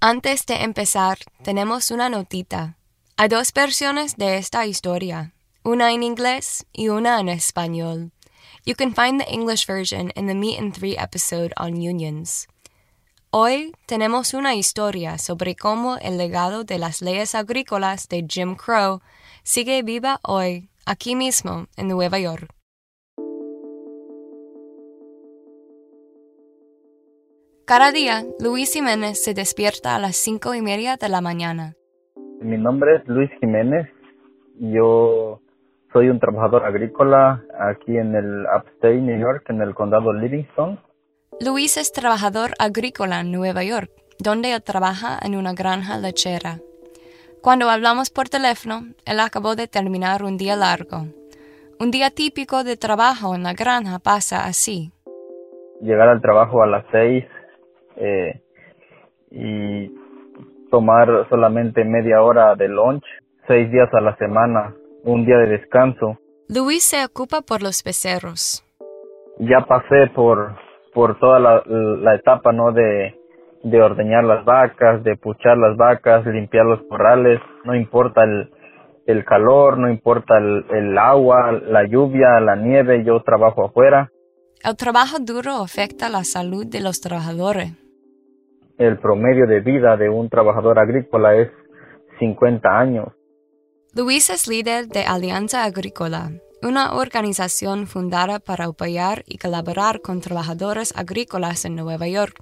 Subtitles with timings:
[0.00, 2.76] Antes de empezar, tenemos una notita.
[3.16, 8.12] Hay dos versiones de esta historia, una en inglés y una en español.
[8.64, 12.46] You can find the English version in the Meet and Three episode on unions.
[13.30, 19.00] Hoy tenemos una historia sobre cómo el legado de las leyes agrícolas de Jim Crow
[19.42, 22.54] sigue viva hoy, aquí mismo, en Nueva York.
[27.68, 31.74] Cada día, Luis Jiménez se despierta a las cinco y media de la mañana.
[32.40, 33.86] Mi nombre es Luis Jiménez.
[34.58, 35.42] Yo
[35.92, 40.80] soy un trabajador agrícola aquí en el Upstate New York, en el condado Livingston.
[41.44, 46.60] Luis es trabajador agrícola en Nueva York, donde él trabaja en una granja lechera.
[47.42, 51.04] Cuando hablamos por teléfono, él acabó de terminar un día largo.
[51.78, 54.90] Un día típico de trabajo en la granja pasa así.
[55.82, 57.24] Llegar al trabajo a las seis
[57.98, 58.40] eh,
[59.30, 59.92] y
[60.70, 63.04] tomar solamente media hora de lunch,
[63.46, 66.18] seis días a la semana, un día de descanso.
[66.48, 68.64] Luis se ocupa por los becerros.
[69.38, 70.56] Ya pasé por,
[70.94, 72.72] por toda la, la etapa, ¿no?
[72.72, 73.14] De,
[73.62, 78.50] de ordeñar las vacas, de puchar las vacas, limpiar los corrales, no importa el,
[79.06, 84.10] el calor, no importa el, el agua, la lluvia, la nieve, yo trabajo afuera.
[84.64, 87.72] El trabajo duro afecta la salud de los trabajadores.
[88.78, 91.50] El promedio de vida de un trabajador agrícola es
[92.20, 93.08] 50 años.
[93.92, 96.30] Luis es líder de Alianza Agrícola,
[96.62, 102.40] una organización fundada para apoyar y colaborar con trabajadores agrícolas en Nueva York.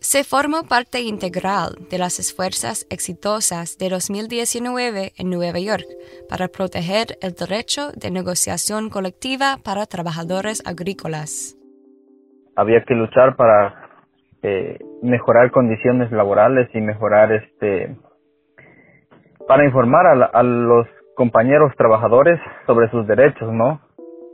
[0.00, 5.86] Se formó parte integral de las esfuerzas exitosas de 2019 en Nueva York
[6.28, 11.56] para proteger el derecho de negociación colectiva para trabajadores agrícolas.
[12.54, 14.06] Había que luchar para
[14.42, 17.96] eh, mejorar condiciones laborales y mejorar este
[19.46, 23.80] para informar a, a, los compañeros trabajadores sobre sus derechos, ¿no?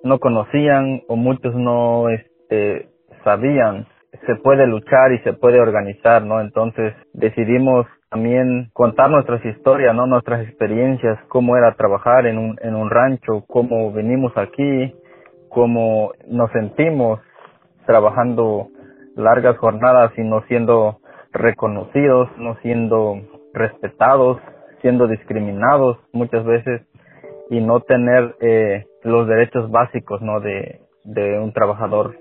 [0.04, 2.90] No conocían o muchos no este,
[3.24, 3.86] sabían.
[4.26, 6.40] Se puede luchar y se puede organizar, ¿no?
[6.40, 10.06] Entonces decidimos también contar nuestras historias, ¿no?
[10.06, 14.94] Nuestras experiencias, cómo era trabajar en un, en un rancho, cómo venimos aquí,
[15.48, 17.20] cómo nos sentimos
[17.86, 18.68] trabajando
[19.16, 21.00] largas jornadas y no siendo
[21.32, 23.16] reconocidos, no siendo
[23.52, 24.38] respetados,
[24.82, 26.82] siendo discriminados muchas veces
[27.50, 30.40] y no tener eh, los derechos básicos ¿no?
[30.40, 32.18] de, de un trabajador.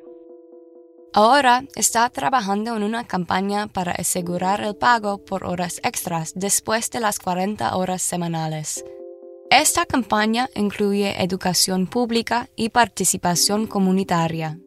[1.14, 7.00] Ahora está trabajando en una campaña para asegurar el pago por horas extras después de
[7.00, 8.84] las 40 horas semanales.
[9.50, 14.58] Esta campaña incluye educación pública y participación comunitaria.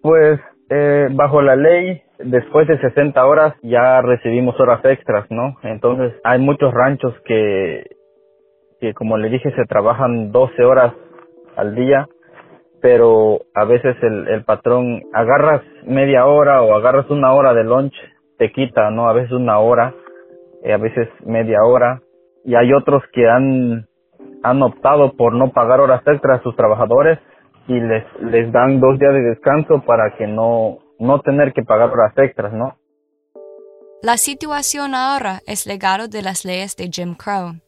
[0.00, 0.40] Pues
[0.70, 5.56] eh, bajo la ley, después de 60 horas ya recibimos horas extras, ¿no?
[5.64, 7.84] Entonces hay muchos ranchos que,
[8.80, 10.94] que como le dije, se trabajan 12 horas
[11.56, 12.06] al día,
[12.80, 17.94] pero a veces el, el patrón agarras media hora o agarras una hora de lunch,
[18.38, 19.08] te quita, ¿no?
[19.08, 19.92] A veces una hora,
[20.64, 22.00] a veces media hora,
[22.44, 23.86] y hay otros que han,
[24.44, 27.18] han optado por no pagar horas extras a sus trabajadores
[27.70, 31.88] y les, les dan dos días de descanso para que no, no tener que pagar
[31.90, 32.76] horas extras, ¿no?
[34.02, 37.60] La situación ahora es legado de las leyes de Jim Crow.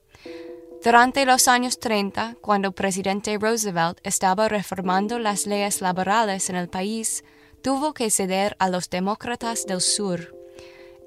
[0.82, 6.68] Durante los años 30, cuando el presidente Roosevelt estaba reformando las leyes laborales en el
[6.68, 7.22] país,
[7.62, 10.41] tuvo que ceder a los demócratas del sur.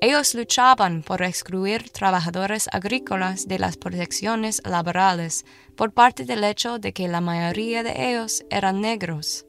[0.02, 5.46] Ellos luchaban por excluir trabajadores agrícolas de las protecciones laborales
[5.78, 9.46] por parte del hecho de que la mayoría de ellos eran negros.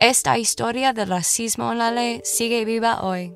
[0.00, 3.32] Esta historia del racismo en la ley sigue viva hoy.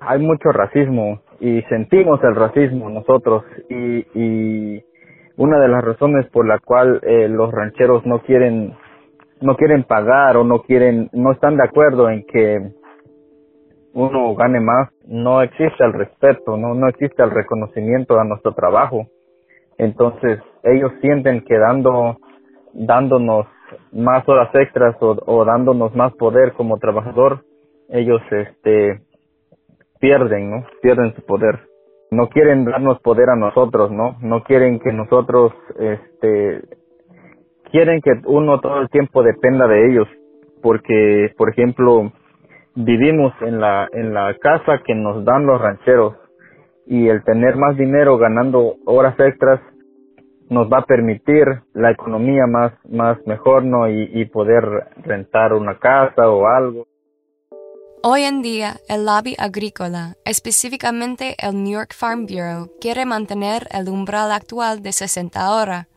[0.00, 4.84] Hay mucho racismo y sentimos el racismo nosotros y, y
[5.36, 8.76] una de las razones por la cual eh, los rancheros no quieren
[9.40, 12.72] no quieren pagar o no quieren no están de acuerdo en que
[13.94, 19.06] uno gane más, no existe el respeto, no, no existe el reconocimiento a nuestro trabajo.
[19.78, 22.16] Entonces, ellos sienten que dando,
[22.74, 23.46] dándonos
[23.92, 27.44] más horas extras o, dándonos más poder como trabajador,
[27.88, 29.00] ellos este
[30.00, 30.66] pierden, ¿no?
[30.82, 31.60] Pierden su poder.
[32.10, 34.16] No quieren darnos poder a nosotros, ¿no?
[34.20, 36.62] No quieren que nosotros este
[37.70, 40.08] quieren que uno todo el tiempo dependa de ellos,
[40.62, 42.12] porque por ejemplo,
[42.84, 46.14] vivimos en la en la casa que nos dan los rancheros
[46.86, 49.60] y el tener más dinero ganando horas extras
[50.48, 51.44] nos va a permitir
[51.74, 54.64] la economía más más mejor no y, y poder
[55.04, 56.86] rentar una casa o algo
[58.00, 63.88] Hoy en día, el lobby agrícola, específicamente el New York Farm Bureau, quiere mantener el
[63.88, 65.88] umbral actual de 60 horas.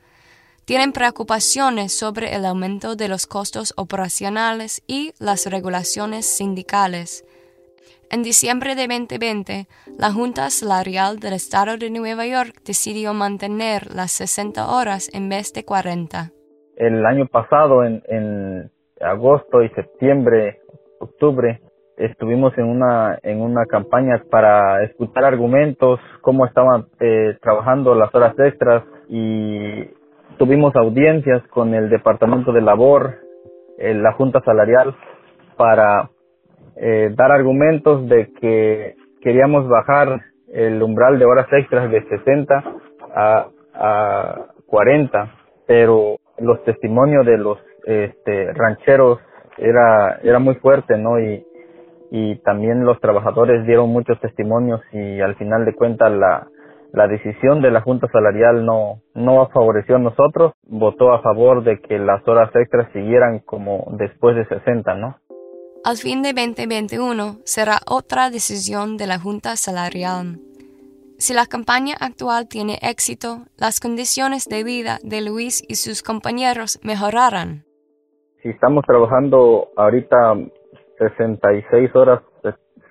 [0.66, 7.26] Tienen preocupaciones sobre el aumento de los costos operacionales y las regulaciones sindicales.
[8.12, 9.68] En diciembre de 2020,
[9.98, 15.54] la Junta Salarial del Estado de Nueva York decidió mantener las 60 horas en vez
[15.54, 16.32] de 40.
[16.76, 18.72] El año pasado, en, en
[19.02, 20.60] agosto y septiembre,
[21.00, 21.62] octubre,
[21.98, 28.38] estuvimos en una en una campaña para escuchar argumentos cómo estaban eh, trabajando las horas
[28.40, 29.84] extras y
[30.38, 33.16] tuvimos audiencias con el departamento de labor
[33.78, 34.96] eh, la junta salarial
[35.58, 36.10] para
[36.76, 40.22] eh, dar argumentos de que queríamos bajar
[40.54, 42.64] el umbral de horas extras de 60
[43.16, 45.36] a, a 40
[45.68, 49.20] pero los testimonios de los este, rancheros
[49.58, 51.46] era era muy fuerte no y
[52.12, 56.46] y también los trabajadores dieron muchos testimonios y al final de cuentas la,
[56.94, 61.80] la decisión de la Junta Salarial no, no favoreció a nosotros, votó a favor de
[61.80, 65.18] que las horas extras siguieran como después de 60, ¿no?
[65.84, 70.40] Al fin de 2021 será otra decisión de la Junta Salarial.
[71.18, 76.80] Si la campaña actual tiene éxito, las condiciones de vida de Luis y sus compañeros
[76.84, 77.64] mejorarán.
[78.42, 80.36] Si estamos trabajando ahorita
[80.98, 82.22] 66 horas,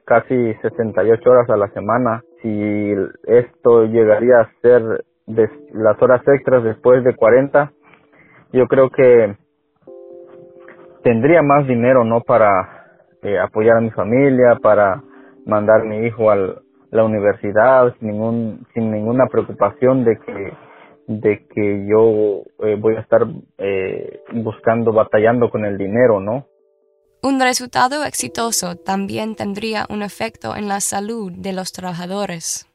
[0.05, 2.25] casi 68 horas a la semana.
[2.43, 2.95] Si
[3.27, 7.73] esto llegaría a ser de las horas extras después de 40,
[8.53, 9.37] yo creo que
[11.03, 12.21] tendría más dinero, ¿no?
[12.23, 12.87] Para
[13.23, 15.03] eh, apoyar a mi familia, para
[15.47, 16.37] mandar a mi hijo a
[16.91, 20.53] la universidad sin ningún sin ninguna preocupación de que
[21.07, 23.27] de que yo eh, voy a estar
[23.59, 26.47] eh, buscando batallando con el dinero no
[27.23, 32.67] un resultado exitoso también tendría un efecto en la salud de los trabajadores.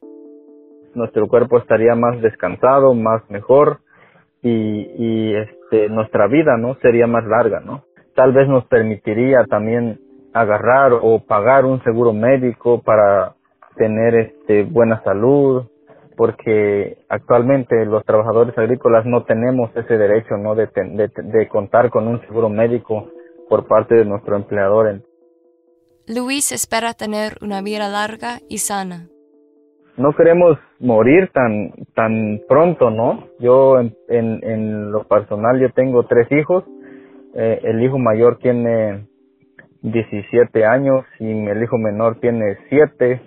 [0.94, 3.80] Nuestro cuerpo estaría más descansado, más mejor
[4.42, 7.84] y, este, nuestra vida no sería más larga, ¿no?
[8.14, 10.00] Tal vez nos permitiría también
[10.34, 13.34] agarrar o pagar un seguro médico para
[13.76, 15.64] tener este buena salud,
[16.16, 20.54] porque actualmente los trabajadores agrícolas no tenemos ese derecho, ¿no?
[20.54, 23.10] De, de, de contar con un seguro médico
[23.50, 25.02] por parte de nuestro empleador.
[26.08, 29.08] Luis espera tener una vida larga y sana.
[29.98, 33.28] No queremos morir tan tan pronto, ¿no?
[33.40, 36.66] Yo en, en, lo personal yo tengo tres hijos.
[37.34, 39.08] Eh, el hijo mayor tiene
[39.82, 43.22] 17 años y el hijo menor tiene 7.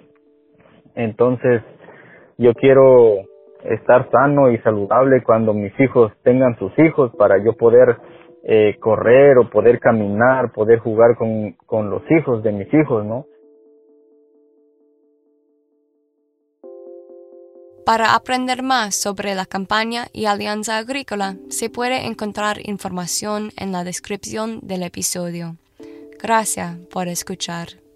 [0.95, 1.63] Entonces
[2.37, 3.25] yo quiero
[3.65, 7.97] estar sano y saludable cuando mis hijos tengan sus hijos para yo poder
[8.45, 13.27] eh, correr o poder caminar, poder jugar con, con los hijos de mis hijos, ¿no?
[17.85, 23.83] Para aprender más sobre la campaña y Alianza Agrícola, se puede encontrar información en la
[23.83, 25.57] descripción del episodio.
[26.21, 27.88] Gracias por escuchar.